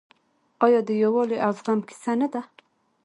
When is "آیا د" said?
0.65-0.89